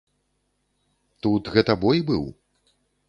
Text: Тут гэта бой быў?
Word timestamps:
Тут 1.25 1.43
гэта 1.57 1.77
бой 1.85 2.03
быў? 2.09 2.25